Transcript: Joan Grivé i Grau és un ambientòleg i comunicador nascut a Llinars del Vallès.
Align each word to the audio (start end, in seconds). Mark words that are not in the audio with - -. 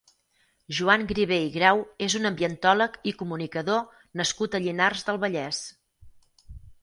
Joan 0.77 1.01
Grivé 1.09 1.37
i 1.47 1.51
Grau 1.57 1.81
és 2.05 2.15
un 2.19 2.25
ambientòleg 2.29 2.97
i 3.11 3.13
comunicador 3.19 3.83
nascut 4.21 4.57
a 4.57 4.61
Llinars 4.63 5.05
del 5.11 5.21
Vallès. 5.27 5.61